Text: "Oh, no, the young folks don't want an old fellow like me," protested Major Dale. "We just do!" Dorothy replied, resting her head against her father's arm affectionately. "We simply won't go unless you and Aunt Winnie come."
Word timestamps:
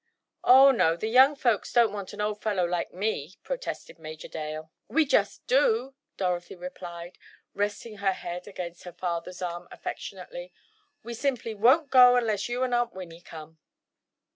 "Oh, 0.43 0.71
no, 0.71 0.95
the 0.97 1.09
young 1.09 1.35
folks 1.35 1.71
don't 1.71 1.93
want 1.93 2.11
an 2.11 2.21
old 2.21 2.41
fellow 2.41 2.65
like 2.65 2.91
me," 2.91 3.35
protested 3.43 3.99
Major 3.99 4.27
Dale. 4.27 4.71
"We 4.87 5.05
just 5.05 5.45
do!" 5.45 5.93
Dorothy 6.17 6.55
replied, 6.55 7.19
resting 7.53 7.97
her 7.97 8.13
head 8.13 8.47
against 8.47 8.81
her 8.85 8.93
father's 8.93 9.43
arm 9.43 9.67
affectionately. 9.69 10.53
"We 11.03 11.13
simply 11.13 11.53
won't 11.53 11.91
go 11.91 12.15
unless 12.15 12.49
you 12.49 12.63
and 12.63 12.73
Aunt 12.73 12.93
Winnie 12.93 13.21
come." 13.21 13.59